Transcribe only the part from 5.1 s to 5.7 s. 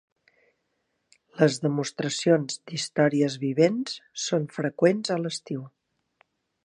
a l'estiu.